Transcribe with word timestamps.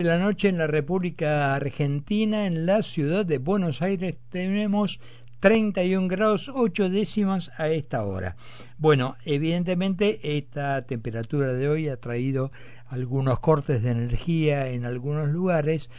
de 0.00 0.04
la 0.04 0.18
noche 0.18 0.48
en 0.48 0.58
la 0.58 0.68
República 0.68 1.56
Argentina, 1.56 2.46
en 2.46 2.66
la 2.66 2.84
ciudad 2.84 3.26
de 3.26 3.38
Buenos 3.38 3.82
Aires, 3.82 4.16
tenemos 4.28 5.00
31 5.40 6.06
grados 6.06 6.48
8 6.54 6.88
décimas 6.88 7.50
a 7.56 7.66
esta 7.70 8.04
hora. 8.04 8.36
Bueno, 8.76 9.16
evidentemente 9.24 10.38
esta 10.38 10.82
temperatura 10.82 11.52
de 11.52 11.68
hoy 11.68 11.88
ha 11.88 11.96
traído 11.96 12.52
algunos 12.86 13.40
cortes 13.40 13.82
de 13.82 13.90
energía 13.90 14.68
en 14.68 14.84
algunos 14.84 15.30
lugares 15.30 15.90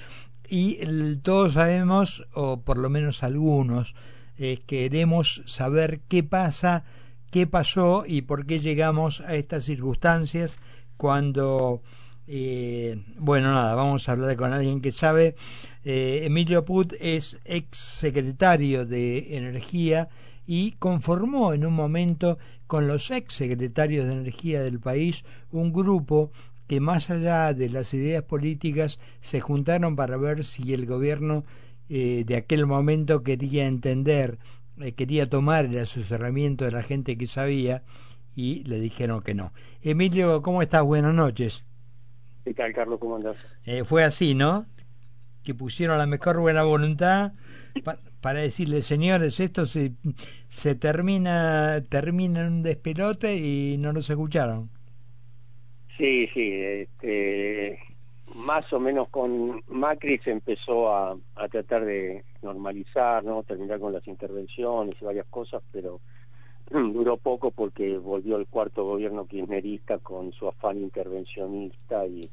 y 0.47 0.77
todos 1.17 1.55
sabemos, 1.55 2.25
o 2.33 2.61
por 2.61 2.77
lo 2.77 2.89
menos 2.89 3.21
algunos, 3.21 3.95
eh, 4.37 4.61
queremos 4.65 5.41
saber 5.45 5.99
qué 6.07 6.23
pasa, 6.23 6.85
qué 7.31 7.47
pasó 7.47 8.05
y 8.07 8.21
por 8.21 8.45
qué 8.45 8.59
llegamos 8.59 9.19
a 9.19 9.35
estas 9.35 9.65
circunstancias 9.65 10.57
cuando 10.95 11.81
eh, 12.31 13.03
bueno, 13.17 13.55
nada, 13.55 13.73
vamos 13.73 14.07
a 14.07 14.11
hablar 14.11 14.37
con 14.37 14.53
alguien 14.53 14.81
que 14.81 14.91
sabe. 14.91 15.35
Eh, 15.83 16.21
Emilio 16.25 16.63
Put 16.63 16.93
es 16.99 17.39
ex 17.43 17.75
secretario 17.75 18.85
de 18.85 19.35
Energía 19.35 20.09
y 20.45 20.73
conformó 20.73 21.53
en 21.53 21.65
un 21.65 21.73
momento 21.73 22.37
con 22.67 22.87
los 22.87 23.09
ex 23.09 23.33
secretarios 23.33 24.05
de 24.05 24.11
Energía 24.11 24.61
del 24.61 24.79
país 24.79 25.25
un 25.49 25.73
grupo 25.73 26.31
que 26.67 26.79
más 26.79 27.09
allá 27.09 27.51
de 27.55 27.67
las 27.67 27.95
ideas 27.95 28.21
políticas 28.21 28.99
se 29.21 29.41
juntaron 29.41 29.95
para 29.95 30.15
ver 30.15 30.43
si 30.43 30.71
el 30.75 30.85
gobierno 30.85 31.45
eh, 31.89 32.25
de 32.27 32.35
aquel 32.35 32.67
momento 32.67 33.23
quería 33.23 33.65
entender, 33.65 34.37
quería 34.95 35.27
tomar 35.27 35.65
el 35.65 35.79
asesoramiento 35.79 36.65
de 36.65 36.73
la 36.73 36.83
gente 36.83 37.17
que 37.17 37.25
sabía 37.25 37.81
y 38.35 38.63
le 38.65 38.79
dijeron 38.79 39.23
que 39.23 39.33
no. 39.33 39.51
Emilio, 39.81 40.43
¿cómo 40.43 40.61
estás? 40.61 40.83
Buenas 40.83 41.15
noches. 41.15 41.63
¿Qué 42.49 42.55
tal, 42.55 42.73
Carlos? 42.73 42.99
¿Cómo 42.99 43.17
andás? 43.17 43.37
Eh, 43.63 43.83
fue 43.83 44.03
así, 44.03 44.33
¿no? 44.33 44.65
Que 45.43 45.53
pusieron 45.53 45.99
la 45.99 46.07
mejor 46.07 46.39
buena 46.39 46.63
voluntad 46.63 47.33
para 48.21 48.39
decirle, 48.39 48.81
señores, 48.81 49.39
esto 49.39 49.67
se, 49.67 49.91
se 50.47 50.73
termina, 50.73 51.83
termina 51.89 52.41
en 52.41 52.47
un 52.47 52.63
despelote 52.63 53.37
y 53.37 53.77
no 53.77 53.93
nos 53.93 54.09
escucharon. 54.09 54.71
Sí, 55.95 56.27
sí, 56.33 56.51
este, 56.51 57.77
más 58.33 58.73
o 58.73 58.79
menos 58.79 59.09
con 59.09 59.61
Macri 59.67 60.17
se 60.17 60.31
empezó 60.31 60.91
a, 60.91 61.15
a 61.35 61.47
tratar 61.49 61.85
de 61.85 62.23
normalizar, 62.41 63.23
¿no? 63.23 63.43
Terminar 63.43 63.79
con 63.79 63.93
las 63.93 64.07
intervenciones 64.07 64.99
y 64.99 65.05
varias 65.05 65.27
cosas, 65.27 65.61
pero 65.71 66.01
duró 66.71 67.17
poco 67.17 67.51
porque 67.51 67.95
volvió 67.99 68.37
el 68.37 68.47
cuarto 68.47 68.85
gobierno 68.85 69.27
kirchnerista 69.27 69.99
con 69.99 70.31
su 70.31 70.47
afán 70.47 70.79
intervencionista 70.79 72.07
y 72.07 72.27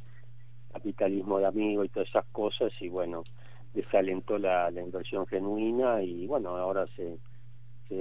capitalismo 0.76 1.38
de 1.38 1.46
amigo 1.46 1.84
y 1.84 1.88
todas 1.88 2.08
esas 2.08 2.26
cosas 2.32 2.72
y 2.80 2.88
bueno, 2.88 3.24
desalentó 3.74 4.38
la, 4.38 4.70
la 4.70 4.82
inversión 4.82 5.26
genuina 5.26 6.02
y 6.02 6.26
bueno, 6.26 6.50
ahora 6.56 6.86
se, 6.96 7.18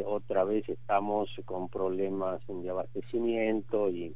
otra 0.05 0.43
vez 0.43 0.67
estamos 0.67 1.29
con 1.45 1.69
problemas 1.69 2.41
de 2.47 2.69
abastecimiento 2.69 3.89
y, 3.89 4.13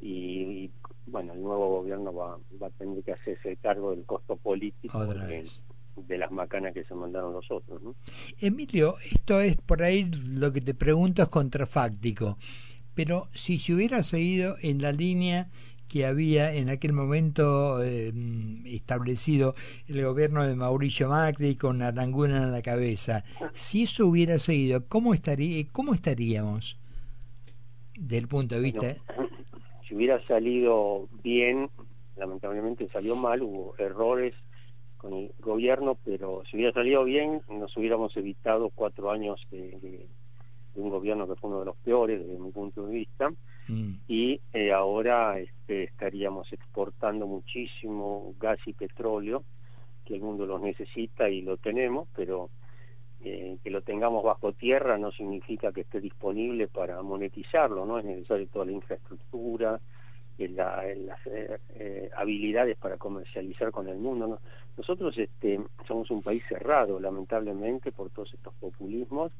y, 0.00 0.70
bueno, 1.06 1.32
el 1.32 1.42
nuevo 1.42 1.80
gobierno 1.80 2.14
va, 2.14 2.38
va 2.60 2.66
a 2.66 2.70
tener 2.70 3.02
que 3.02 3.12
hacerse 3.12 3.56
cargo 3.56 3.90
del 3.90 4.04
costo 4.04 4.36
político. 4.36 4.98
Otra 4.98 5.26
vez 5.26 5.62
de 5.96 6.16
las 6.18 6.30
macanas 6.30 6.72
que 6.72 6.84
se 6.84 6.94
mandaron 6.94 7.32
los 7.32 7.50
otros. 7.50 7.82
¿no? 7.82 7.94
Emilio, 8.40 8.94
esto 9.12 9.40
es 9.40 9.56
por 9.56 9.82
ahí 9.82 10.10
lo 10.28 10.52
que 10.52 10.60
te 10.60 10.74
pregunto 10.74 11.22
es 11.22 11.28
contrafáctico, 11.28 12.38
pero 12.94 13.28
si 13.34 13.58
se 13.58 13.74
hubiera 13.74 14.02
seguido 14.02 14.56
en 14.62 14.80
la 14.80 14.92
línea 14.92 15.50
que 15.92 16.06
había 16.06 16.54
en 16.54 16.70
aquel 16.70 16.94
momento 16.94 17.82
eh, 17.82 18.12
establecido 18.64 19.54
el 19.88 20.02
gobierno 20.02 20.42
de 20.46 20.54
Mauricio 20.56 21.10
Macri 21.10 21.54
con 21.54 21.82
Aranguna 21.82 22.44
en 22.44 22.52
la 22.52 22.62
cabeza, 22.62 23.24
si 23.52 23.82
eso 23.82 24.06
hubiera 24.06 24.38
seguido, 24.38 24.86
¿cómo, 24.88 25.12
estaría, 25.12 25.62
cómo 25.70 25.92
estaríamos? 25.92 26.78
Del 27.98 28.26
punto 28.26 28.54
de 28.54 28.60
vista... 28.62 28.96
si 29.86 29.94
hubiera 29.94 30.24
salido 30.26 31.08
bien, 31.22 31.68
lamentablemente 32.16 32.88
salió 32.88 33.14
mal, 33.14 33.42
hubo 33.42 33.74
errores 33.76 34.32
con 34.96 35.12
el 35.12 35.32
gobierno, 35.40 35.98
pero 36.06 36.42
si 36.50 36.56
hubiera 36.56 36.72
salido 36.72 37.04
bien, 37.04 37.42
nos 37.50 37.76
hubiéramos 37.76 38.16
evitado 38.16 38.70
cuatro 38.74 39.10
años 39.10 39.46
de, 39.50 40.06
un 40.74 40.88
gobierno 40.88 41.28
que 41.28 41.34
fue 41.34 41.50
uno 41.50 41.58
de 41.58 41.66
los 41.66 41.76
peores 41.76 42.18
desde 42.18 42.38
mi 42.38 42.50
punto 42.50 42.86
de 42.86 42.94
vista, 42.94 43.30
mm. 43.68 43.92
y 44.08 44.40
eh, 44.52 44.72
ahora 44.72 45.38
este, 45.38 45.84
estaríamos 45.84 46.52
exportando 46.52 47.26
muchísimo 47.26 48.34
gas 48.38 48.58
y 48.66 48.72
petróleo, 48.72 49.44
que 50.04 50.14
el 50.14 50.20
mundo 50.20 50.46
los 50.46 50.60
necesita 50.60 51.28
y 51.28 51.42
lo 51.42 51.56
tenemos, 51.56 52.08
pero 52.14 52.50
eh, 53.24 53.58
que 53.62 53.70
lo 53.70 53.82
tengamos 53.82 54.24
bajo 54.24 54.52
tierra 54.52 54.98
no 54.98 55.12
significa 55.12 55.72
que 55.72 55.82
esté 55.82 56.00
disponible 56.00 56.66
para 56.66 57.00
monetizarlo, 57.02 57.86
¿no? 57.86 57.98
Es 57.98 58.04
necesario 58.04 58.48
toda 58.48 58.64
la 58.64 58.72
infraestructura, 58.72 59.80
las 60.38 61.26
eh, 61.26 61.58
eh, 61.74 62.10
habilidades 62.16 62.76
para 62.78 62.96
comercializar 62.96 63.70
con 63.70 63.88
el 63.88 63.98
mundo. 63.98 64.40
Nosotros 64.76 65.16
este, 65.18 65.60
somos 65.86 66.10
un 66.10 66.22
país 66.22 66.42
cerrado, 66.48 66.98
lamentablemente, 66.98 67.92
por 67.92 68.10
todos 68.10 68.32
estos 68.34 68.54
populismos, 68.54 69.32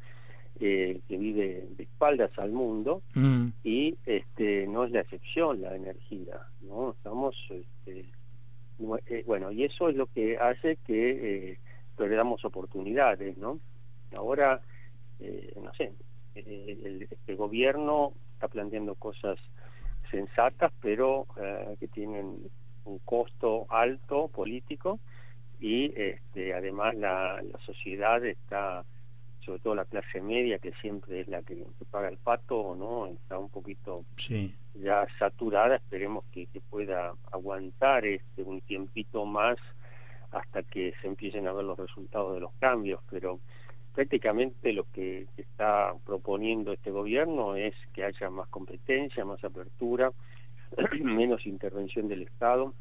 eh, 0.60 1.00
que 1.08 1.16
vive 1.16 1.66
de 1.76 1.82
espaldas 1.84 2.30
al 2.38 2.52
mundo, 2.52 3.02
mm. 3.14 3.48
y 3.64 3.96
este, 4.06 4.66
no 4.66 4.84
es 4.84 4.92
la 4.92 5.00
excepción 5.00 5.62
la 5.62 5.74
energía, 5.74 6.40
¿no? 6.62 6.92
Estamos, 6.92 7.34
este, 7.50 8.06
bueno, 9.26 9.52
y 9.52 9.64
eso 9.64 9.88
es 9.88 9.96
lo 9.96 10.06
que 10.06 10.38
hace 10.38 10.76
que 10.86 11.58
perdamos 11.96 12.44
oportunidades, 12.44 13.36
¿no? 13.38 13.60
Ahora, 14.16 14.60
no 15.62 15.72
sé, 15.74 15.92
el, 16.34 17.08
el 17.26 17.36
gobierno 17.36 18.12
está 18.34 18.48
planteando 18.48 18.96
cosas 18.96 19.38
sensatas, 20.12 20.72
pero 20.80 21.26
eh, 21.36 21.76
que 21.80 21.88
tienen 21.88 22.36
un 22.84 22.98
costo 22.98 23.66
alto 23.68 24.28
político 24.28 25.00
y 25.58 25.92
este, 25.96 26.54
además 26.54 26.94
la, 26.96 27.42
sociedad 27.64 28.24
está, 28.24 28.84
sobre 29.44 29.60
todo 29.60 29.74
la 29.74 29.84
clase 29.84 30.20
media, 30.20 30.58
que 30.58 30.72
siempre 30.80 31.20
es 31.20 31.28
la 31.28 31.42
que, 31.42 31.64
paga 31.90 32.08
el 32.08 32.18
pato, 32.18 32.74
¿no? 32.76 33.06
está 33.06 33.38
un 33.38 33.50
poquito 33.50 34.04
ya 34.74 35.06
saturada, 35.18 35.76
esperemos 35.76 36.24
que, 36.32 36.46
que, 36.46 36.60
pueda 36.60 37.12
aguantar 37.30 38.06
este 38.06 38.42
un 38.42 38.60
tiempito 38.62 39.26
más 39.26 39.58
hasta 40.30 40.62
que 40.62 40.94
se 41.00 41.08
empiecen 41.08 41.46
a 41.46 41.52
ver 41.52 41.64
los 41.64 41.78
resultados 41.78 42.34
de 42.34 42.40
los 42.40 42.52
cambios, 42.54 43.00
pero 43.10 43.40
prácticamente 43.94 44.72
lo 44.72 44.84
que 44.92 45.26
está 45.36 45.92
proponiendo 46.04 46.72
este 46.72 46.90
gobierno 46.90 47.56
es 47.56 47.74
que 47.92 48.04
haya 48.04 48.30
más 48.30 48.48
competencia, 48.48 49.24
más 49.24 49.44
apertura, 49.44 50.10
menos 51.00 51.46
intervención 51.46 52.08
del 52.08 52.22
Estado 52.22 52.74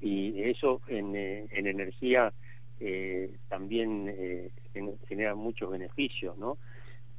y 0.00 0.42
eso 0.42 0.80
en, 0.88 1.16
eh, 1.16 1.46
energía 1.50 2.32
eh, 2.80 3.32
también 3.48 4.06
eh, 4.08 4.50
genera 5.08 5.34
muchos 5.34 5.70
beneficios, 5.70 6.36
¿no? 6.38 6.58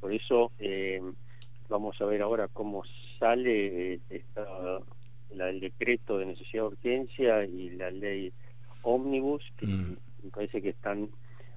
Por 0.00 0.12
eso 0.12 0.52
vamos 1.68 2.00
a 2.00 2.04
ver 2.04 2.22
ahora 2.22 2.48
cómo 2.48 2.82
sale 3.18 4.00
el 5.38 5.60
decreto 5.60 6.18
de 6.18 6.26
necesidad 6.26 6.64
de 6.64 6.68
urgencia 6.68 7.44
y 7.44 7.70
la 7.70 7.90
ley 7.90 8.32
ómnibus, 8.82 9.42
que 9.56 9.66
mm. 9.66 9.96
me 10.24 10.30
parece 10.30 10.60
que 10.60 10.70
están 10.70 11.08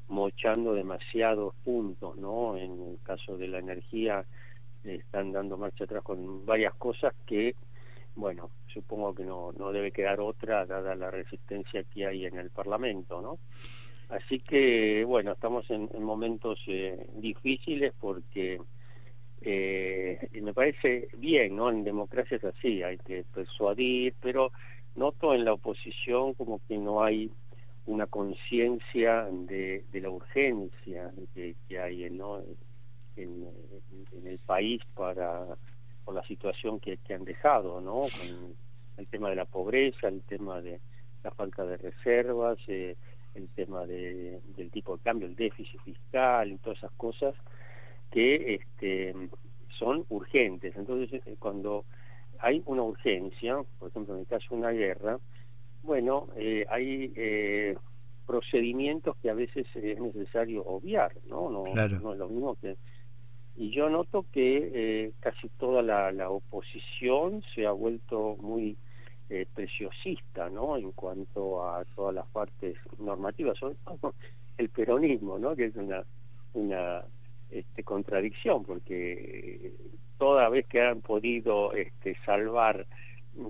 mochando 0.07 0.73
demasiados 0.73 1.55
puntos, 1.63 2.17
¿no? 2.17 2.57
En 2.57 2.71
el 2.71 2.99
caso 3.03 3.37
de 3.37 3.47
la 3.47 3.59
energía 3.59 4.25
están 4.83 5.31
dando 5.31 5.57
marcha 5.57 5.85
atrás 5.85 6.03
con 6.03 6.45
varias 6.45 6.73
cosas 6.75 7.13
que, 7.25 7.55
bueno, 8.15 8.49
supongo 8.67 9.15
que 9.15 9.23
no, 9.23 9.53
no 9.53 9.71
debe 9.71 9.91
quedar 9.91 10.19
otra 10.19 10.65
dada 10.65 10.95
la 10.95 11.09
resistencia 11.09 11.83
que 11.85 12.05
hay 12.05 12.25
en 12.25 12.37
el 12.37 12.49
Parlamento, 12.49 13.21
¿no? 13.21 13.39
Así 14.09 14.39
que, 14.39 15.03
bueno, 15.05 15.31
estamos 15.31 15.69
en, 15.69 15.89
momentos 15.99 16.59
eh, 16.67 17.07
difíciles 17.15 17.93
porque 17.99 18.59
eh, 19.41 20.29
me 20.41 20.53
parece 20.53 21.09
bien, 21.17 21.55
¿no? 21.55 21.69
En 21.69 21.83
democracia 21.83 22.37
es 22.37 22.43
así, 22.43 22.83
hay 22.83 22.97
que 22.99 23.25
persuadir, 23.33 24.13
pero 24.21 24.51
noto 24.95 25.33
en 25.33 25.45
la 25.45 25.53
oposición 25.53 26.33
como 26.33 26.61
que 26.67 26.77
no 26.77 27.03
hay 27.03 27.31
una 27.85 28.07
conciencia 28.07 29.27
de, 29.31 29.83
la 29.93 30.09
urgencia 30.09 31.11
que, 31.33 31.55
hay 31.79 32.05
en, 32.05 32.21
el 33.15 34.39
país 34.45 34.81
para 34.93 35.45
por 36.05 36.15
la 36.15 36.23
situación 36.23 36.79
que, 36.79 36.99
han 37.13 37.25
dejado, 37.25 37.81
¿no? 37.81 38.01
Con 38.01 38.55
el 38.97 39.07
tema 39.07 39.29
de 39.29 39.35
la 39.35 39.45
pobreza, 39.45 40.07
el 40.07 40.21
tema 40.23 40.61
de 40.61 40.79
la 41.23 41.31
falta 41.31 41.65
de 41.65 41.77
reservas, 41.77 42.57
eh, 42.67 42.95
el 43.35 43.47
tema 43.49 43.85
de, 43.85 44.41
del 44.55 44.71
tipo 44.71 44.97
de 44.97 45.03
cambio, 45.03 45.27
el 45.27 45.35
déficit 45.35 45.79
fiscal 45.81 46.51
y 46.51 46.57
todas 46.57 46.79
esas 46.79 46.91
cosas 46.93 47.35
que 48.11 48.55
este, 48.55 49.15
son 49.79 50.05
urgentes. 50.09 50.75
Entonces, 50.75 51.21
eh, 51.25 51.35
cuando 51.39 51.85
hay 52.39 52.61
una 52.65 52.83
urgencia, 52.83 53.57
por 53.79 53.89
ejemplo, 53.89 54.15
en 54.15 54.21
el 54.21 54.27
caso 54.27 54.45
de 54.51 54.55
una 54.55 54.71
guerra, 54.71 55.19
bueno, 55.83 56.27
eh, 56.37 56.65
hay 56.69 57.11
eh, 57.15 57.75
procedimientos 58.25 59.15
que 59.17 59.29
a 59.29 59.33
veces 59.33 59.65
es 59.75 59.99
necesario 59.99 60.63
obviar, 60.63 61.11
¿no? 61.27 61.49
No, 61.49 61.65
no 61.73 62.13
es 62.13 62.19
lo 62.19 62.29
mismo 62.29 62.55
que... 62.55 62.77
Y 63.55 63.69
yo 63.69 63.87
noto 63.89 64.25
que 64.31 64.71
eh, 64.73 65.11
casi 65.19 65.47
toda 65.59 65.83
la, 65.83 66.11
la, 66.11 66.29
oposición 66.31 67.43
se 67.53 67.67
ha 67.67 67.71
vuelto 67.71 68.35
muy 68.41 68.77
eh, 69.29 69.45
preciosista, 69.53 70.49
¿no? 70.49 70.77
En 70.77 70.91
cuanto 70.91 71.67
a 71.67 71.83
todas 71.95 72.13
las 72.13 72.27
partes 72.27 72.75
normativas, 72.99 73.57
sobre 73.57 73.75
todo 73.83 74.13
el 74.57 74.69
peronismo, 74.69 75.39
¿no? 75.39 75.55
Que 75.55 75.65
es 75.65 75.75
una, 75.75 76.03
una 76.53 77.03
este, 77.49 77.83
contradicción, 77.83 78.63
porque 78.63 79.73
toda 80.17 80.49
vez 80.49 80.65
que 80.67 80.81
han 80.81 81.01
podido 81.01 81.73
este, 81.73 82.15
salvar 82.25 82.85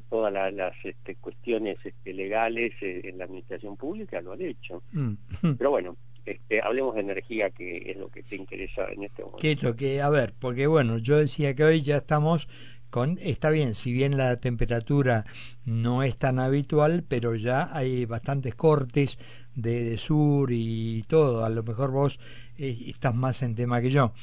todas 0.10 0.32
las 0.54 0.74
este, 0.84 1.16
cuestiones 1.16 1.78
este, 1.84 2.14
legales 2.14 2.72
eh, 2.82 3.02
en 3.04 3.18
la 3.18 3.26
administración 3.26 3.76
pública 3.76 4.22
lo 4.22 4.34
han 4.34 4.42
hecho. 4.42 4.82
Mm. 4.92 5.14
Pero 5.58 5.72
bueno, 5.72 5.98
este, 6.26 6.62
hablemos 6.62 6.96
de 6.96 7.02
energía, 7.02 7.50
que 7.50 7.92
es 7.92 7.98
lo 7.98 8.08
que 8.08 8.24
te 8.24 8.36
interesa 8.36 8.86
en 8.92 9.04
este 9.04 9.24
momento. 9.24 9.40
¿Qué 9.42 9.58
lo 9.62 9.76
que, 9.76 10.02
a 10.02 10.10
ver, 10.10 10.34
porque 10.40 10.68
bueno, 10.68 10.98
yo 10.98 11.18
decía 11.18 11.54
que 11.54 11.64
hoy 11.64 11.82
ya 11.82 11.98
estamos 11.98 12.48
con, 12.94 13.18
está 13.24 13.50
bien, 13.50 13.74
si 13.74 13.92
bien 13.92 14.18
la 14.18 14.38
temperatura 14.38 15.24
no 15.66 16.04
es 16.04 16.16
tan 16.16 16.38
habitual, 16.38 17.04
pero 17.10 17.34
ya 17.34 17.76
hay 17.76 18.06
bastantes 18.06 18.54
cortes 18.54 19.18
de, 19.56 19.98
sur 19.98 20.52
y 20.52 21.02
todo. 21.08 21.44
A 21.44 21.50
lo 21.50 21.64
mejor 21.64 21.90
vos 21.90 22.20
eh, 22.60 22.78
estás 22.86 23.16
más 23.16 23.42
en 23.42 23.56
tema 23.56 23.82
que 23.82 23.90
yo. 23.90 24.14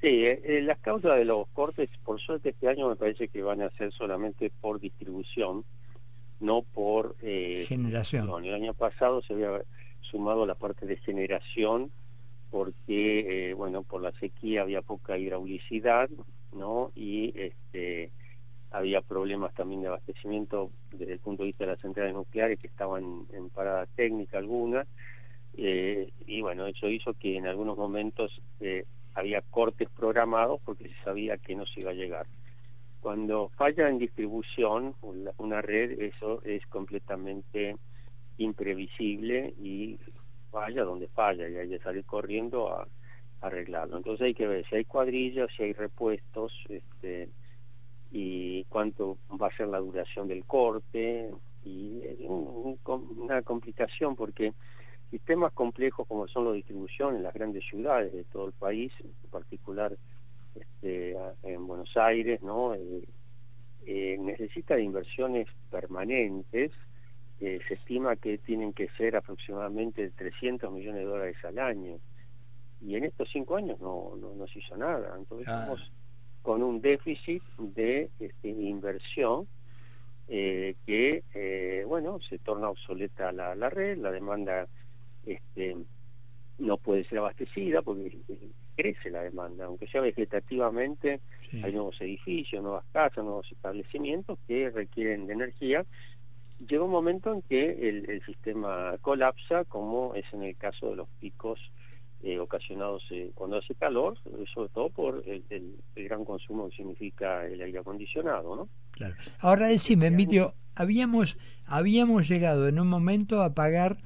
Sí, 0.00 0.08
eh, 0.08 0.42
eh, 0.42 0.62
las 0.62 0.80
causas 0.80 1.16
de 1.16 1.24
los 1.24 1.46
cortes, 1.50 1.88
por 2.04 2.20
suerte 2.20 2.48
este 2.48 2.66
año 2.66 2.88
me 2.88 2.96
parece 2.96 3.28
que 3.28 3.40
van 3.40 3.62
a 3.62 3.70
ser 3.70 3.92
solamente 3.92 4.50
por 4.60 4.80
distribución, 4.80 5.62
no 6.40 6.62
por 6.62 7.14
eh, 7.22 7.66
generación. 7.68 8.44
El 8.44 8.54
año 8.54 8.74
pasado 8.74 9.22
se 9.22 9.34
había 9.34 9.62
sumado 10.00 10.44
la 10.44 10.56
parte 10.56 10.86
de 10.86 10.96
generación 10.96 11.92
porque, 12.50 13.54
bueno, 13.56 13.82
por 13.82 14.02
la 14.02 14.12
sequía 14.12 14.62
había 14.62 14.82
poca 14.82 15.16
hidraulicidad, 15.16 16.10
¿no? 16.52 16.90
Y 16.94 17.32
este 17.38 18.10
había 18.72 19.00
problemas 19.00 19.52
también 19.54 19.80
de 19.82 19.88
abastecimiento 19.88 20.70
desde 20.92 21.14
el 21.14 21.18
punto 21.18 21.42
de 21.42 21.48
vista 21.48 21.64
de 21.64 21.72
las 21.72 21.80
centrales 21.80 22.14
nucleares 22.14 22.58
que 22.58 22.68
estaban 22.68 23.26
en 23.32 23.50
parada 23.50 23.86
técnica 23.96 24.38
alguna, 24.38 24.86
y 25.52 26.40
bueno, 26.40 26.66
eso 26.66 26.88
hizo 26.88 27.14
que 27.14 27.36
en 27.36 27.46
algunos 27.46 27.76
momentos 27.76 28.40
había 29.14 29.42
cortes 29.42 29.88
programados 29.90 30.60
porque 30.64 30.88
se 30.88 31.04
sabía 31.04 31.36
que 31.36 31.56
no 31.56 31.66
se 31.66 31.80
iba 31.80 31.90
a 31.90 31.94
llegar. 31.94 32.26
Cuando 33.00 33.48
falla 33.56 33.88
en 33.88 33.98
distribución 33.98 34.94
una 35.38 35.60
red, 35.62 36.00
eso 36.00 36.40
es 36.44 36.64
completamente 36.66 37.76
imprevisible 38.38 39.52
y 39.60 39.98
falla 40.50 40.84
donde 40.84 41.08
falla 41.08 41.48
y 41.48 41.56
hay 41.56 41.68
que 41.68 41.78
salir 41.78 42.04
corriendo 42.04 42.68
a, 42.74 42.86
arreglarlo. 43.42 43.96
Entonces 43.96 44.26
hay 44.26 44.34
que 44.34 44.46
ver 44.46 44.66
si 44.68 44.76
hay 44.76 44.84
cuadrillas, 44.84 45.48
si 45.56 45.62
hay 45.62 45.72
repuestos, 45.72 46.52
este, 46.68 47.30
y 48.10 48.64
cuánto 48.64 49.16
va 49.40 49.46
a 49.46 49.56
ser 49.56 49.68
la 49.68 49.78
duración 49.78 50.28
del 50.28 50.44
corte, 50.44 51.30
y 51.64 52.02
es 52.02 52.18
una 52.28 53.40
complicación 53.40 54.14
porque 54.14 54.52
Sistemas 55.10 55.52
complejos 55.52 56.06
como 56.06 56.28
son 56.28 56.44
los 56.44 56.54
distribución 56.54 57.16
en 57.16 57.24
las 57.24 57.34
grandes 57.34 57.64
ciudades 57.64 58.12
de 58.12 58.22
todo 58.24 58.46
el 58.46 58.52
país, 58.52 58.92
en 59.02 59.30
particular 59.30 59.96
este, 60.54 61.16
en 61.42 61.66
Buenos 61.66 61.96
Aires, 61.96 62.40
¿no? 62.42 62.74
Eh, 62.74 63.02
eh, 63.86 64.16
necesita 64.20 64.76
de 64.76 64.84
inversiones 64.84 65.48
permanentes, 65.68 66.70
se 67.40 67.74
estima 67.74 68.16
que 68.16 68.38
tienen 68.38 68.72
que 68.72 68.88
ser 68.90 69.16
aproximadamente 69.16 70.10
300 70.10 70.70
millones 70.72 71.00
de 71.00 71.06
dólares 71.06 71.36
al 71.44 71.58
año. 71.58 71.98
Y 72.82 72.96
en 72.96 73.04
estos 73.04 73.28
cinco 73.32 73.56
años 73.56 73.80
no, 73.80 74.14
no, 74.16 74.46
se 74.46 74.58
hizo 74.58 74.76
nada. 74.76 75.14
Entonces 75.18 75.48
ah. 75.48 75.60
estamos 75.60 75.92
con 76.42 76.62
un 76.62 76.80
déficit 76.80 77.42
de 77.58 78.10
este, 78.18 78.48
inversión 78.48 79.46
eh, 80.28 80.76
que, 80.86 81.84
bueno, 81.86 82.18
se 82.28 82.38
torna 82.38 82.70
obsoleta 82.70 83.32
la, 83.32 83.54
la 83.54 83.68
red, 83.68 83.98
la 83.98 84.10
demanda 84.10 84.66
este, 85.26 85.76
no 86.58 86.76
puede 86.76 87.04
ser 87.04 87.18
abastecida 87.18 87.82
porque 87.82 88.18
crece 88.76 89.10
la 89.10 89.22
demanda, 89.22 89.64
aunque 89.66 89.86
sea 89.88 90.00
vegetativamente, 90.00 91.20
hay 91.62 91.72
nuevos 91.72 92.00
edificios, 92.00 92.62
nuevas 92.62 92.84
casas, 92.92 93.24
nuevos 93.24 93.50
establecimientos 93.50 94.38
que 94.46 94.70
requieren 94.70 95.26
de 95.26 95.32
energía. 95.34 95.84
Llega 96.68 96.84
un 96.84 96.90
momento 96.90 97.32
en 97.32 97.42
que 97.42 97.88
el, 97.88 98.22
sistema 98.24 98.96
colapsa, 99.00 99.64
como 99.64 100.14
es 100.14 100.24
en 100.32 100.42
el 100.42 100.56
caso 100.56 100.90
de 100.90 100.96
los 100.96 101.08
picos 101.18 101.58
eh, 102.22 102.38
ocasionados 102.38 103.02
eh, 103.10 103.30
cuando 103.34 103.58
hace 103.58 103.74
calor, 103.74 104.18
sobre 104.52 104.68
todo 104.68 104.90
por 104.90 105.24
el, 105.26 105.76
gran 105.96 106.24
consumo 106.24 106.68
que 106.68 106.76
significa 106.76 107.46
el 107.46 107.62
aire 107.62 107.78
acondicionado, 107.78 108.56
¿no? 108.56 108.68
Claro. 108.90 109.14
Ahora 109.38 109.68
decime, 109.68 110.08
Emilio, 110.08 110.52
habíamos, 110.74 111.38
habíamos 111.64 112.28
llegado 112.28 112.68
en 112.68 112.78
un 112.78 112.88
momento 112.88 113.42
a 113.42 113.54
pagar 113.54 113.96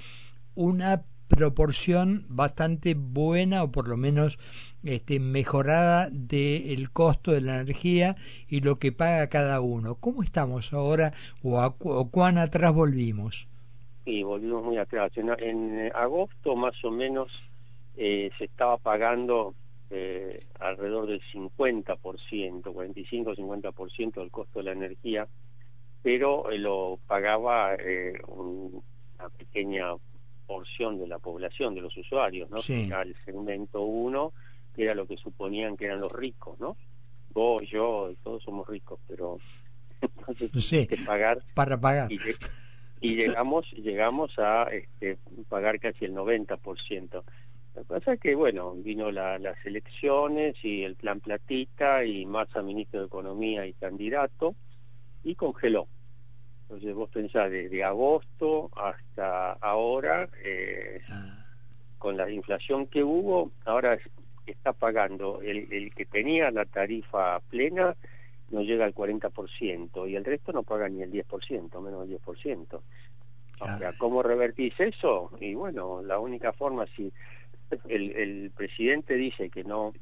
una 0.55 1.03
proporción 1.29 2.25
bastante 2.29 2.95
buena 2.95 3.63
o 3.63 3.73
por 3.73 3.89
lo 3.89 3.97
menos 3.97 4.39
este, 4.85 5.19
mejorada 5.21 6.09
del 6.11 6.91
costo 6.91 7.33
de 7.33 7.41
la 7.41 7.61
energía 7.61 8.17
y 8.49 8.61
lo 8.61 8.79
que 8.79 8.93
paga 8.93 9.29
cada 9.29 9.61
uno. 9.61 9.97
¿Cómo 9.97 10.23
estamos 10.23 10.73
ahora 10.73 11.13
o, 11.43 12.09
cuán 12.11 12.39
atrás 12.39 12.73
volvimos? 12.75 13.49
Sí, 14.05 14.23
volvimos 14.23 14.65
muy 14.65 14.77
atrás. 14.77 15.13
En, 15.17 15.91
agosto 15.95 16.55
más 16.57 16.75
o 16.85 16.91
menos 16.91 17.33
eh, 17.97 18.31
se 18.39 18.45
estaba 18.45 18.77
pagando 18.77 19.55
eh, 19.91 20.41
alrededor 20.61 21.07
del 21.07 21.23
50%, 21.33 21.99
45-50% 21.99 24.15
del 24.15 24.31
costo 24.31 24.59
de 24.59 24.65
la 24.65 24.73
energía, 24.73 25.27
pero 26.03 26.51
eh, 26.51 26.59
lo 26.59 26.99
pagaba 27.07 27.71
una 28.27 29.31
pequeña 29.39 29.95
porción 30.47 30.99
de 30.99 31.07
la 31.07 31.19
población, 31.19 31.75
de 31.75 31.81
los 31.81 31.97
usuarios, 31.97 32.51
¿no? 32.51 32.59
el 32.59 33.15
segmento 33.25 33.83
1, 33.83 34.33
que 34.75 34.85
era 34.85 34.95
lo 34.95 35.07
que 35.07 35.17
suponían 35.17 35.77
que 35.77 35.87
eran 35.87 36.01
los 36.01 36.13
ricos, 36.13 36.59
¿no? 36.59 36.77
Vos, 37.33 37.63
yo, 37.69 38.13
todos 38.23 38.43
somos 38.43 38.69
ricos, 38.69 39.01
pero 39.09 39.39
entonces 40.29 40.89
que 40.89 40.97
pagar 41.05 41.43
para 41.55 41.81
pagar. 41.81 42.11
Y, 43.01 43.17
llegamos 43.17 43.71
llegamos 43.73 44.33
a 44.39 44.65
este, 44.65 45.19
pagar 45.49 45.79
casi 45.81 46.05
el 46.05 46.15
90%. 46.15 47.23
Lo 47.75 47.83
que 47.83 47.89
pasa 47.89 48.13
es 48.15 48.21
que, 48.21 48.35
bueno, 48.37 48.73
vino 48.77 49.11
las 49.11 49.57
elecciones 49.65 50.55
y 50.63 50.85
el 50.85 50.95
plan 50.95 51.21
platita 51.21 52.05
y 52.05 52.25
Massa 52.25 52.63
ministro 52.63 53.01
de 53.01 53.07
Economía 53.07 53.67
y 53.67 53.73
candidato 53.73 54.55
y 55.25 55.35
congeló. 55.35 55.89
Entonces 56.75 56.97
vos 56.97 57.09
pensás 57.11 57.53
desde 57.53 57.85
agosto 57.85 58.69
hasta 58.75 59.53
ahora, 59.53 60.29
eh, 60.45 61.01
ah. 61.09 61.47
con 61.99 62.17
la 62.17 62.29
inflación 62.29 62.89
que 62.89 63.05
hubo, 63.05 63.53
ahora 63.65 63.97
está 64.45 64.73
pagando 64.73 65.41
el, 65.41 65.73
el, 65.73 65.95
que 65.95 66.05
tenía 66.05 66.51
la 66.51 66.65
tarifa 66.65 67.39
plena, 67.49 67.95
no 68.51 68.63
llega 68.63 68.85
al 68.85 68.93
40%, 68.93 70.11
y 70.11 70.17
el 70.17 70.25
resto 70.25 70.51
no 70.51 70.65
paga 70.65 70.89
ni 70.89 71.03
el 71.03 71.13
10%, 71.13 71.81
menos 71.81 72.09
del 72.09 72.19
10%. 72.21 72.81
O 73.61 73.79
sea, 73.79 73.93
¿cómo 73.97 74.25
revertís 74.25 74.75
eso? 74.81 75.31
Y 75.41 75.55
bueno, 75.55 76.03
la 76.03 76.19
única 76.19 76.53
forma, 76.53 76.87
si 76.97 77.13
el, 77.89 78.11
el 78.17 78.51
presidente 78.51 79.15
dice 79.15 79.49
que 79.49 79.63
no 79.63 79.93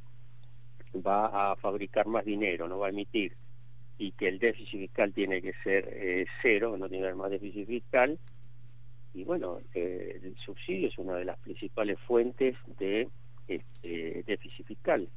va 1.07 1.53
a 1.53 1.57
fabricar 1.57 2.07
más 2.07 2.25
dinero, 2.25 2.67
no 2.67 2.79
va 2.79 2.87
a 2.87 2.91
emitir, 2.91 3.37
y 4.03 4.11
que 4.11 4.27
el 4.27 4.41
déficit 4.41 4.81
fiscal 4.81 5.13
tiene 5.13 5.41
que 5.41 5.53
ser 5.63 5.89
eh, 5.93 6.27
cero, 6.43 6.77
no 6.77 6.89
tiene 6.89 7.15
más 7.15 7.31
déficit 7.31 7.69
fiscal. 7.69 8.19
Y 9.15 9.23
bueno, 9.23 9.61
eh, 9.75 10.19
el 10.21 10.37
subsidio 10.39 10.89
es 10.89 10.99
una 10.99 11.15
de 11.15 11.25
las 11.25 11.39
principales 11.39 12.01
fuentes 12.01 12.57
de 12.81 13.09
este, 13.47 14.25
déficit 14.27 14.67
fiscal. 14.67 15.09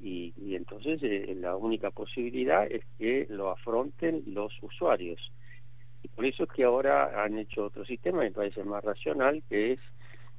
Y, 0.00 0.32
entonces 0.54 1.00
eh, 1.02 1.34
la 1.40 1.56
única 1.56 1.90
posibilidad 1.90 2.70
es 2.70 2.84
que 2.98 3.26
lo 3.30 3.50
afronten 3.50 4.22
los 4.28 4.52
usuarios. 4.62 5.32
Y 6.04 6.08
por 6.08 6.24
eso 6.24 6.44
es 6.44 6.50
que 6.50 6.62
ahora 6.62 7.24
han 7.24 7.36
hecho 7.36 7.64
otro 7.64 7.84
sistema, 7.84 8.20
me 8.20 8.30
parece 8.30 8.62
más 8.62 8.84
racional, 8.84 9.42
que 9.48 9.72
es 9.72 9.80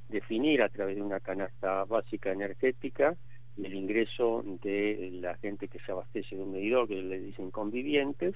definir 0.08 0.62
a 0.62 0.70
través 0.70 0.96
de 0.96 1.02
una 1.02 1.20
canasta 1.20 1.84
básica 1.84 2.32
energética 2.32 3.16
el 3.62 3.74
ingreso 3.74 4.42
de 4.62 5.10
la 5.20 5.36
gente 5.36 5.68
que 5.68 5.78
se 5.80 5.92
abastece 5.92 6.36
de 6.36 6.42
un 6.42 6.52
medidor, 6.52 6.88
que 6.88 7.02
le 7.02 7.20
dicen 7.20 7.50
convivientes, 7.50 8.34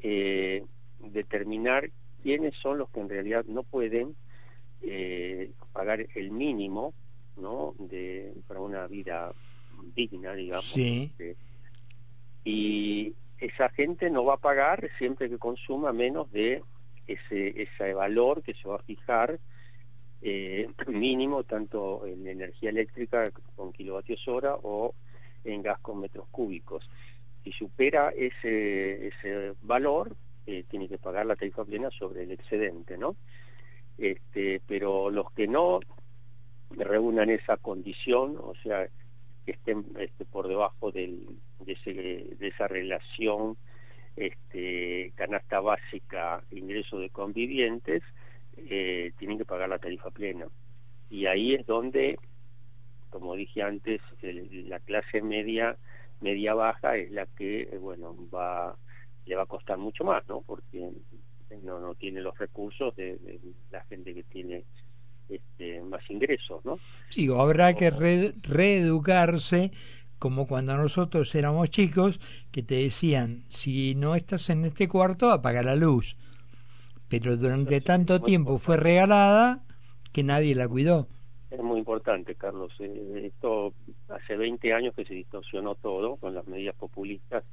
eh, 0.00 0.64
determinar 1.00 1.90
quiénes 2.22 2.54
son 2.56 2.78
los 2.78 2.90
que 2.90 3.00
en 3.00 3.08
realidad 3.08 3.44
no 3.46 3.62
pueden 3.62 4.14
eh, 4.82 5.50
pagar 5.72 6.06
el 6.14 6.30
mínimo 6.30 6.94
¿no? 7.36 7.74
de 7.78 8.32
para 8.46 8.60
una 8.60 8.86
vida 8.86 9.32
digna, 9.94 10.34
digamos. 10.34 10.76
Este, 10.76 11.36
y 12.44 13.14
esa 13.38 13.68
gente 13.70 14.10
no 14.10 14.24
va 14.24 14.34
a 14.34 14.38
pagar 14.38 14.88
siempre 14.98 15.28
que 15.28 15.38
consuma 15.38 15.92
menos 15.92 16.30
de 16.32 16.62
ese, 17.06 17.62
ese 17.62 17.94
valor 17.94 18.42
que 18.42 18.54
se 18.54 18.68
va 18.68 18.76
a 18.76 18.82
fijar 18.82 19.38
eh, 20.22 20.68
mínimo 20.88 21.44
tanto 21.44 22.06
en 22.06 22.26
energía 22.26 22.70
eléctrica 22.70 23.30
con 23.56 23.72
kilovatios 23.72 24.26
hora 24.28 24.56
o 24.62 24.94
en 25.44 25.62
gas 25.62 25.78
con 25.80 26.00
metros 26.00 26.26
cúbicos. 26.30 26.88
Si 27.44 27.52
supera 27.52 28.10
ese, 28.10 29.08
ese 29.08 29.54
valor, 29.62 30.14
eh, 30.46 30.64
tiene 30.68 30.88
que 30.88 30.98
pagar 30.98 31.26
la 31.26 31.36
tarifa 31.36 31.64
plena 31.64 31.90
sobre 31.90 32.24
el 32.24 32.32
excedente, 32.32 32.98
¿no? 32.98 33.16
Este, 33.96 34.60
pero 34.66 35.10
los 35.10 35.30
que 35.32 35.46
no 35.46 35.80
reúnan 36.70 37.30
esa 37.30 37.56
condición, 37.56 38.36
o 38.38 38.54
sea, 38.62 38.86
que 39.44 39.52
estén 39.52 39.84
este, 39.98 40.24
por 40.24 40.48
debajo 40.48 40.90
de, 40.92 41.26
ese, 41.66 41.92
de 41.92 42.48
esa 42.48 42.68
relación 42.68 43.56
este, 44.16 45.12
canasta 45.16 45.60
básica, 45.60 46.42
ingreso 46.50 46.98
de 46.98 47.10
convivientes, 47.10 48.02
eh, 48.68 49.12
tienen 49.18 49.38
que 49.38 49.44
pagar 49.44 49.68
la 49.68 49.78
tarifa 49.78 50.10
plena. 50.10 50.46
Y 51.10 51.26
ahí 51.26 51.54
es 51.54 51.66
donde, 51.66 52.18
como 53.10 53.34
dije 53.34 53.62
antes, 53.62 54.00
la 54.22 54.80
clase 54.80 55.22
media, 55.22 55.76
media 56.20 56.54
baja 56.54 56.96
es 56.96 57.10
la 57.10 57.26
que, 57.26 57.62
eh, 57.62 57.78
bueno, 57.78 58.16
va 58.32 58.76
le 59.28 59.36
va 59.36 59.42
a 59.42 59.46
costar 59.46 59.76
mucho 59.78 60.04
más, 60.04 60.26
¿no? 60.26 60.40
Porque 60.40 60.90
no, 61.62 61.78
no 61.80 61.94
tiene 61.94 62.20
los 62.20 62.36
recursos 62.38 62.96
de, 62.96 63.18
la 63.70 63.84
gente 63.84 64.14
que 64.14 64.22
tiene 64.24 64.64
este, 65.28 65.82
más 65.82 66.00
ingresos, 66.10 66.64
¿no? 66.64 66.78
Sí, 67.10 67.28
habrá 67.30 67.74
que 67.74 67.90
reeducarse 67.90 69.70
como 70.18 70.48
cuando 70.48 70.76
nosotros 70.76 71.32
éramos 71.34 71.70
chicos, 71.70 72.20
que 72.50 72.62
te 72.62 72.76
decían, 72.76 73.44
si 73.48 73.94
no 73.94 74.16
estás 74.16 74.50
en 74.50 74.64
este 74.64 74.88
cuarto, 74.88 75.30
apaga 75.30 75.62
la 75.62 75.76
luz. 75.76 76.16
Pero 77.08 77.36
durante 77.36 77.80
tanto 77.80 78.20
tiempo 78.20 78.58
fue 78.58 78.76
regalada 78.76 79.64
que 80.12 80.22
nadie 80.22 80.54
la 80.54 80.68
cuidó. 80.68 81.08
Es 81.50 81.60
muy 81.62 81.78
importante, 81.78 82.34
Carlos. 82.34 82.72
Eh, 82.78 83.22
esto 83.24 83.72
hace 84.08 84.36
20 84.36 84.72
años 84.74 84.94
que 84.94 85.04
se 85.04 85.14
distorsionó 85.14 85.74
todo 85.76 86.16
con 86.16 86.34
las 86.34 86.46
medidas 86.46 86.74
populistas 86.76 87.44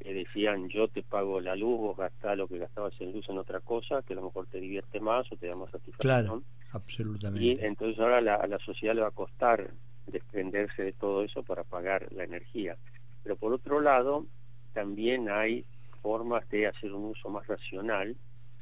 que 0.00 0.12
decían 0.12 0.68
yo 0.68 0.88
te 0.88 1.02
pago 1.02 1.40
la 1.40 1.56
luz, 1.56 1.78
vos 1.78 1.96
gastás 1.96 2.36
lo 2.36 2.46
que 2.48 2.58
gastabas 2.58 2.94
en 3.00 3.12
luz 3.12 3.28
en 3.28 3.38
otra 3.38 3.60
cosa, 3.60 4.02
que 4.02 4.12
a 4.12 4.16
lo 4.16 4.22
mejor 4.22 4.46
te 4.46 4.60
divierte 4.60 5.00
más 5.00 5.30
o 5.32 5.36
te 5.36 5.48
da 5.48 5.56
más 5.56 5.70
satisfacción. 5.70 5.98
Claro, 5.98 6.42
absolutamente. 6.72 7.44
Y 7.44 7.64
entonces 7.64 7.98
ahora 7.98 8.18
a 8.18 8.46
la 8.46 8.58
sociedad 8.60 8.94
le 8.94 9.02
va 9.02 9.08
a 9.08 9.12
costar 9.12 9.70
desprenderse 10.06 10.82
de 10.82 10.92
todo 10.92 11.24
eso 11.24 11.42
para 11.42 11.64
pagar 11.64 12.10
la 12.12 12.24
energía. 12.24 12.76
Pero 13.22 13.36
por 13.36 13.52
otro 13.52 13.80
lado, 13.80 14.26
también 14.72 15.28
hay 15.28 15.64
formas 16.00 16.48
de 16.48 16.68
hacer 16.68 16.92
un 16.92 17.06
uso 17.06 17.28
más 17.28 17.46
racional 17.46 18.16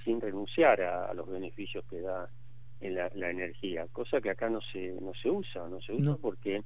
sin 0.07 0.21
renunciar 0.21 0.81
a, 0.81 1.13
los 1.13 1.29
beneficios 1.29 1.85
que 1.91 2.01
da 2.01 2.31
en 2.81 2.95
la, 2.95 3.31
energía, 3.31 3.87
cosa 3.93 4.21
que 4.21 4.31
acá 4.31 4.49
no 4.49 4.61
se, 4.61 4.93
no 5.01 5.13
se 5.21 5.29
usa, 5.29 5.69
no 5.69 5.81
se 5.81 5.93
usa 5.93 6.17
porque 6.21 6.63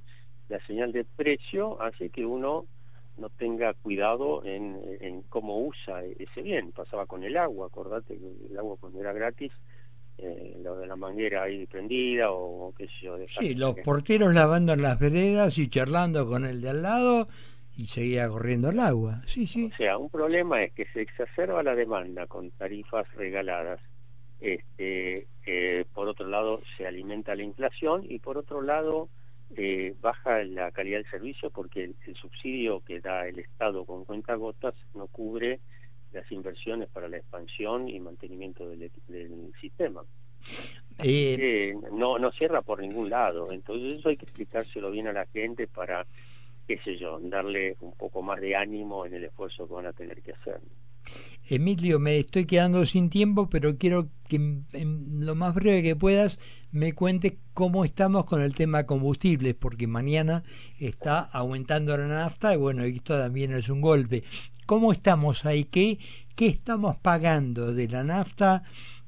la 0.47 0.59
señal 0.67 0.91
de 0.91 1.05
precio 1.05 1.81
hace 1.81 2.09
que 2.09 2.23
uno 2.23 2.65
no 3.17 3.29
tenga 3.29 3.73
cuidado 3.73 4.45
en, 4.45 4.79
en, 4.99 5.23
cómo 5.23 5.65
usa 5.65 6.03
ese 6.03 6.41
bien. 6.41 6.71
Pasaba 6.71 7.07
con 7.07 7.23
el 7.23 7.35
agua, 7.35 7.67
acordate 7.67 8.17
que 8.17 8.51
el 8.51 8.57
agua 8.57 8.77
cuando 8.79 8.99
era 8.99 9.13
gratis 9.13 9.51
eh, 10.17 10.59
lo 10.61 10.77
de 10.77 10.85
la 10.85 10.95
manguera 10.95 11.43
ahí 11.43 11.65
prendida 11.65 12.29
o 12.29 12.73
qué 12.77 12.85
sé 12.85 12.93
yo. 13.01 13.17
Sí, 13.27 13.55
los 13.55 13.75
porteros 13.79 14.33
lavando 14.33 14.73
en 14.73 14.83
las 14.83 14.99
veredas 14.99 15.57
y 15.57 15.67
charlando 15.67 16.27
con 16.27 16.45
el 16.45 16.61
de 16.61 16.69
al 16.69 16.81
lado 16.83 17.27
y 17.75 17.87
seguía 17.87 18.27
corriendo 18.29 18.69
el 18.69 18.79
agua. 18.79 19.21
Sí, 19.25 19.47
sí. 19.47 19.71
O 19.73 19.77
sea, 19.77 19.97
un 19.97 20.09
problema 20.09 20.63
es 20.63 20.73
que 20.73 20.85
se 20.93 21.01
exacerba 21.01 21.63
la 21.63 21.75
demanda 21.75 22.27
con 22.27 22.51
tarifas 22.51 23.11
regaladas. 23.15 23.79
Este, 24.39 25.27
eh, 25.45 25.85
por 25.93 26.07
otro 26.07 26.27
lado, 26.27 26.61
se 26.77 26.85
alimenta 26.85 27.35
la 27.35 27.43
inflación 27.43 28.03
y 28.07 28.19
por 28.19 28.37
otro 28.37 28.61
lado, 28.61 29.09
eh, 29.55 29.95
baja 30.01 30.43
la 30.43 30.71
calidad 30.71 30.97
del 30.97 31.09
servicio 31.09 31.49
porque 31.49 31.83
el, 31.83 32.15
subsidio 32.15 32.81
que 32.81 32.99
da 33.01 33.27
el 33.27 33.39
Estado 33.39 33.85
con 33.85 34.05
cuenta 34.05 34.35
gotas 34.35 34.75
no 34.95 35.07
cubre 35.07 35.59
las 36.13 36.29
inversiones 36.31 36.89
para 36.89 37.07
la 37.07 37.17
expansión 37.17 37.87
y 37.87 37.99
mantenimiento 37.99 38.67
del, 38.67 38.91
sistema. 39.59 40.03
Eh, 40.99 41.73
no, 41.93 42.19
no 42.19 42.31
cierra 42.31 42.61
por 42.61 42.81
ningún 42.81 43.09
lado, 43.09 43.51
entonces 43.51 43.99
eso 43.99 44.09
hay 44.09 44.17
que 44.17 44.25
explicárselo 44.25 44.91
bien 44.91 45.07
a 45.07 45.13
la 45.13 45.25
gente 45.27 45.67
para, 45.67 46.05
qué 46.71 46.83
sé 46.83 46.97
yo, 46.97 47.19
darle 47.21 47.75
un 47.81 47.93
poco 47.93 48.21
más 48.21 48.39
de 48.39 48.55
ánimo 48.55 49.05
en 49.05 49.13
el 49.13 49.25
esfuerzo 49.25 49.67
que 49.67 49.73
van 49.73 49.87
a 49.87 49.93
tener 49.93 50.21
que 50.21 50.31
hacer. 50.31 50.61
Emilio, 51.49 51.99
me 51.99 52.19
estoy 52.19 52.45
quedando 52.45 52.85
sin 52.85 53.09
tiempo, 53.09 53.49
pero 53.49 53.77
quiero 53.77 54.07
que 54.29 54.37
en 54.37 55.25
lo 55.25 55.35
más 55.35 55.53
breve 55.53 55.83
que 55.83 55.95
puedas 55.97 56.39
me 56.71 56.93
cuentes 56.93 57.33
cómo 57.53 57.83
estamos 57.83 58.23
con 58.23 58.41
el 58.41 58.55
tema 58.55 58.85
combustibles, 58.85 59.55
porque 59.55 59.85
mañana 59.87 60.43
está 60.79 61.19
aumentando 61.19 61.97
la 61.97 62.07
nafta 62.07 62.53
y 62.53 62.57
bueno, 62.57 62.83
esto 62.83 63.17
también 63.17 63.53
es 63.53 63.67
un 63.67 63.81
golpe. 63.81 64.23
¿Cómo 64.65 64.93
estamos 64.93 65.45
ahí? 65.45 65.65
¿Qué, 65.65 65.99
qué 66.35 66.47
estamos 66.47 66.95
pagando 66.95 67.73
de 67.73 67.89
la 67.89 68.05
nafta? 68.05 68.63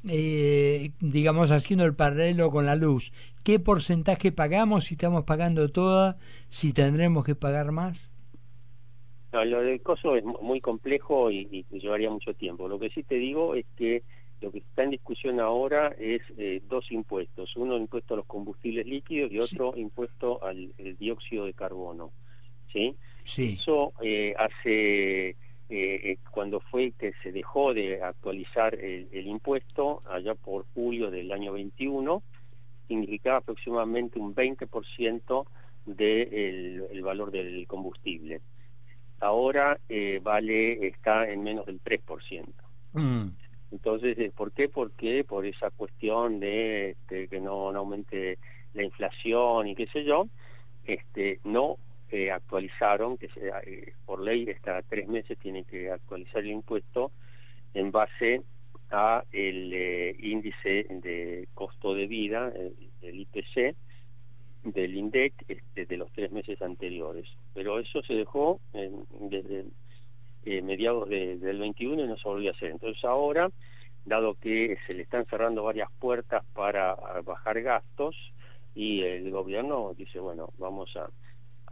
Eh, 0.06 0.92
digamos, 1.00 1.52
haciendo 1.52 1.86
el 1.86 1.96
paralelo 1.96 2.52
con 2.52 2.66
la 2.66 2.76
luz. 2.76 3.14
¿Qué 3.44 3.60
porcentaje 3.60 4.32
pagamos? 4.32 4.86
Si 4.86 4.96
estamos 4.96 5.24
pagando 5.26 5.70
toda, 5.70 6.18
si 6.50 6.74
tendremos 6.74 7.26
que 7.26 7.36
pagar 7.36 7.72
más. 7.72 8.12
No, 9.32 9.44
lo 9.44 9.62
del 9.62 9.82
coso 9.82 10.16
es 10.16 10.24
muy 10.24 10.62
complejo 10.62 11.32
y, 11.32 11.66
llevaría 11.72 12.10
mucho 12.10 12.34
tiempo. 12.34 12.68
Lo 12.68 12.80
que 12.80 12.90
sí 12.90 13.04
te 13.04 13.16
digo 13.16 13.56
es 13.56 13.66
que 13.76 14.04
lo 14.42 14.52
que 14.52 14.60
está 14.60 14.84
en 14.84 14.92
discusión 14.92 15.40
ahora 15.40 15.88
es 15.98 16.22
eh, 16.38 16.62
dos 16.70 16.92
impuestos. 16.92 17.56
Uno 17.56 17.78
impuesto 17.78 18.14
a 18.14 18.18
los 18.18 18.26
combustibles 18.26 18.86
líquidos 18.86 19.32
y 19.32 19.40
otro 19.40 19.74
impuesto 19.76 20.44
al 20.44 20.74
dióxido 21.00 21.46
de 21.46 21.54
carbono. 21.54 22.12
¿sí? 22.72 22.96
Sí. 23.24 23.58
Eso 23.60 23.94
eh, 24.02 24.34
hace 24.38 25.36
eh, 25.70 26.12
eh, 26.12 26.18
cuando 26.30 26.60
fue 26.60 26.92
que 26.92 27.14
se 27.24 27.32
dejó 27.32 27.74
de 27.74 28.02
actualizar 28.04 28.76
el, 28.76 29.26
impuesto, 29.26 30.04
allá 30.10 30.36
por 30.36 30.66
julio 30.74 31.10
del 31.10 31.32
año 31.32 31.54
21, 31.54 32.22
significaba 32.94 33.38
aproximadamente 33.38 34.20
un 34.20 34.36
20% 34.36 35.46
del 35.86 36.86
el 36.92 37.02
valor 37.02 37.32
del 37.32 37.66
combustible. 37.68 38.42
Ahora 39.20 39.80
eh, 39.90 40.20
vale, 40.22 40.88
está 40.88 41.30
en 41.30 41.44
menos 41.44 41.66
del 41.66 41.82
3%. 41.82 42.46
Mm. 42.94 43.30
Entonces, 43.72 44.32
¿por 44.34 44.52
qué? 44.52 44.70
Porque 44.70 45.24
por 45.24 45.46
esa 45.46 45.72
cuestión 45.72 46.40
de 46.40 46.92
este, 46.92 47.28
que 47.28 47.40
no, 47.40 47.72
no 47.72 47.80
aumente 47.80 48.38
la 48.74 48.84
inflación 48.84 49.68
y 49.68 49.76
qué 49.76 49.88
sé 49.88 50.04
yo, 50.04 50.28
este, 50.86 51.40
no 51.44 51.78
actualizaron, 52.32 53.18
que 53.18 53.28
eh, 53.36 53.94
por 54.06 54.22
ley 54.22 54.44
está 54.48 54.84
tres 54.84 55.08
meses 55.08 55.36
tiene 55.40 55.64
que 55.64 55.90
actualizar 55.90 56.42
el 56.42 56.52
impuesto 56.52 57.12
en 57.74 57.92
base 57.92 58.44
a 58.94 59.24
el 59.32 59.74
eh, 59.74 60.16
índice 60.20 60.86
de 60.90 61.48
costo 61.54 61.94
de 61.94 62.08
vida, 62.08 62.54
el, 63.02 63.20
IPC, 63.20 63.76
del 64.64 64.96
INDEC 64.96 65.34
este, 65.48 65.86
de 65.86 65.98
los 65.98 66.12
tres 66.14 66.32
meses 66.32 66.62
anteriores. 66.62 67.28
Pero 67.54 67.80
eso 67.80 68.02
se 68.04 68.14
dejó 68.14 68.62
desde 68.72 69.66
eh, 70.46 70.62
mediados 70.62 71.10
del 71.10 71.60
21 71.60 72.06
y 72.06 72.08
no 72.08 72.18
se 72.18 72.30
volvió 72.30 72.52
a 72.52 72.54
hacer. 72.54 72.72
Entonces 72.72 73.04
ahora, 73.04 73.50
dado 74.06 74.36
que 74.36 74.78
se 74.88 74.94
le 74.94 75.04
están 75.04 75.26
cerrando 75.26 75.64
varias 75.64 75.90
puertas 76.00 76.46
para 76.54 76.96
bajar 77.26 77.62
gastos, 77.62 78.16
y 78.76 79.02
el 79.02 79.30
gobierno 79.30 79.94
dice, 79.96 80.20
bueno, 80.20 80.50
vamos 80.58 80.96
a 80.96 81.08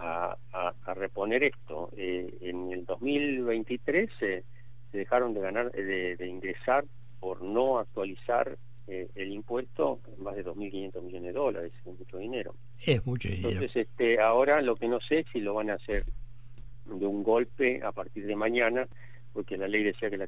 a, 0.02 0.74
reponer 0.96 1.44
esto. 1.44 1.90
Eh, 1.96 2.38
en 2.42 2.72
el 2.72 2.86
2023 2.86 4.10
se 4.20 4.44
dejaron 4.92 5.34
de 5.34 5.42
ganar, 5.42 5.72
de, 5.72 6.28
ingresar 6.28 6.86
por 7.22 7.42
no 7.42 7.80
actualizar 7.80 8.58
eh, 8.88 9.08
el 9.16 9.32
impuesto 9.32 10.02
más 10.18 10.36
de 10.36 10.44
2.500 10.44 11.02
millones 11.02 11.34
de 11.34 11.40
dólares, 11.40 11.72
es 11.80 11.86
mucho 11.86 12.18
dinero. 12.18 12.56
Es 12.86 13.06
mucho 13.06 13.30
dinero. 13.30 13.50
Entonces, 13.50 13.88
este, 13.88 14.20
ahora 14.20 14.62
lo 14.62 14.76
que 14.76 14.90
no 14.90 15.00
sé 15.00 15.20
es 15.20 15.28
si 15.32 15.40
lo 15.40 15.54
van 15.54 15.70
a 15.70 15.76
hacer 15.76 16.04
de 16.86 17.06
un 17.06 17.24
golpe 17.24 17.82
a 17.84 17.92
partir 17.92 18.26
de 18.26 18.36
mañana, 18.36 18.88
porque 19.32 19.56
la 19.56 19.68
ley 19.68 19.84
decía 19.84 20.10
que 20.10 20.18
la 20.18 20.28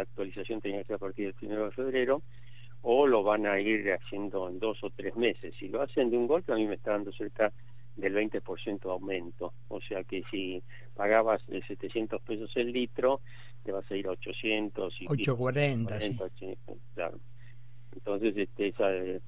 actualización 0.00 0.60
tenía 0.60 0.78
que 0.78 0.86
ser 0.86 0.96
a 0.96 0.98
partir 0.98 1.32
del 1.32 1.52
1 1.52 1.64
de 1.66 1.70
febrero, 1.70 2.22
o 2.80 3.06
lo 3.06 3.22
van 3.22 3.46
a 3.46 3.60
ir 3.60 3.92
haciendo 3.92 4.48
en 4.48 4.58
dos 4.58 4.82
o 4.82 4.90
tres 4.90 5.14
meses. 5.14 5.54
Si 5.58 5.68
lo 5.68 5.82
hacen 5.82 6.10
de 6.10 6.16
un 6.16 6.26
golpe, 6.26 6.52
a 6.52 6.56
mí 6.56 6.66
me 6.66 6.74
está 6.74 6.92
dando 6.92 7.12
cerca 7.12 7.52
del 7.96 8.14
20% 8.14 8.80
de 8.80 8.90
aumento. 8.90 9.52
O 9.68 9.80
sea 9.80 10.02
que 10.02 10.22
si 10.30 10.62
pagabas 10.94 11.46
de 11.46 11.62
700 11.62 12.20
pesos 12.22 12.50
el 12.56 12.72
litro, 12.72 13.20
te 13.64 13.72
vas 13.72 13.90
a 13.90 13.96
ir 13.96 14.06
a 14.06 14.10
800 14.10 14.94
y 15.00 15.04
840, 15.08 16.00
sí. 16.00 16.18
claro. 16.94 17.18
Entonces, 17.94 18.34
este, 18.36 18.72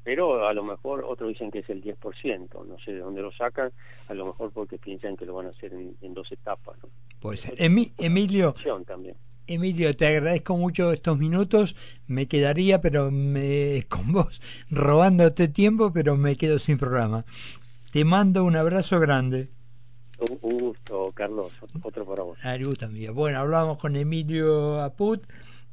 pero 0.03 0.49
a 0.49 0.55
lo 0.55 0.65
mejor 0.65 1.05
otros 1.05 1.29
dicen 1.29 1.51
que 1.51 1.59
es 1.59 1.69
el 1.69 1.83
10%, 1.83 2.67
no 2.67 2.79
sé 2.79 2.93
de 2.93 3.01
dónde 3.01 3.21
lo 3.21 3.31
sacan, 3.33 3.71
a 4.09 4.15
lo 4.15 4.27
mejor 4.27 4.53
porque 4.53 4.79
piensan 4.79 5.17
que 5.17 5.27
lo 5.27 5.35
van 5.35 5.47
a 5.47 5.51
hacer 5.51 5.73
en, 5.73 6.15
dos 6.15 6.31
etapas. 6.33 6.77
¿no? 6.83 6.89
Puede 7.21 7.37
ser. 7.37 7.55
Emilio, 7.59 8.55
también. 8.87 9.17
Emilio, 9.47 9.95
te 9.95 10.07
agradezco 10.07 10.57
mucho 10.57 10.93
estos 10.93 11.19
minutos. 11.19 11.77
Me 12.07 12.27
quedaría, 12.27 12.81
pero 12.81 13.11
me, 13.11 13.83
con 13.89 14.13
vos 14.13 14.41
robándote 14.71 15.49
tiempo, 15.49 15.93
pero 15.93 16.17
me 16.17 16.37
quedo 16.37 16.59
sin 16.59 16.79
programa. 16.79 17.25
Te 17.93 18.05
mando 18.05 18.45
un 18.45 18.57
abrazo 18.57 18.99
grande. 18.99 19.51
Un, 20.19 20.39
gusto, 20.39 21.13
Carlos. 21.15 21.53
Otro 21.83 22.05
para 22.05 22.23
vos. 22.23 22.39
Gusto 22.65 22.89
mío. 22.89 23.15
Bueno, 23.15 23.39
hablamos 23.39 23.79
con 23.79 23.97
Emilio 23.97 24.81
Aput, 24.81 25.25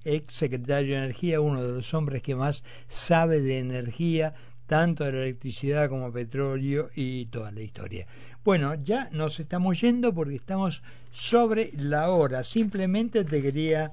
ex 0.04 0.34
secretario 0.34 0.96
de 0.96 1.04
Energía, 1.04 1.42
uno 1.42 1.64
de 1.64 1.74
los 1.74 1.94
hombres 1.94 2.22
que 2.24 2.36
más 2.36 2.64
sabe 2.88 3.42
de 3.42 3.60
energía, 3.60 4.34
tanto 4.68 5.04
de 5.04 5.12
la 5.12 5.20
electricidad 5.24 5.90
como 5.90 6.12
petróleo 6.12 6.90
y 6.96 7.26
toda 7.28 7.52
la 7.52 7.62
historia. 7.62 8.08
Bueno, 8.44 8.76
ya 8.76 9.10
nos 9.12 9.40
estamos 9.40 9.80
yendo 9.82 10.14
porque 10.14 10.36
estamos 10.36 10.82
sobre 11.12 11.72
la 11.78 12.10
hora. 12.10 12.44
Simplemente 12.44 13.24
te 13.24 13.42
quería 13.42 13.92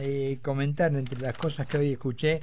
eh, 0.00 0.38
comentar 0.42 0.92
entre 0.94 1.20
las 1.20 1.36
cosas 1.36 1.66
que 1.66 1.78
hoy 1.78 1.92
escuché. 1.92 2.40